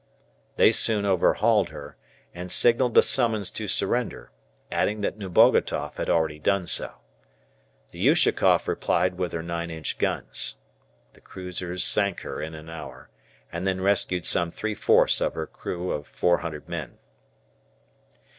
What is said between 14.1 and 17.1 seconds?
some three fourths of her crew of 400 men.